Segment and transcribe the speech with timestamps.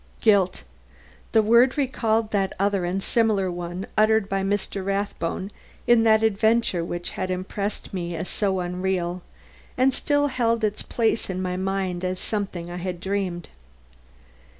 [0.19, 0.63] Guilt!
[1.31, 4.83] The word recalled that other and similar one uttered by Mr.
[4.83, 5.51] Rathbone
[5.85, 9.21] in that adventure which had impressed me as so unreal,
[9.77, 13.49] and still held its place in my mind as something I had dreamed.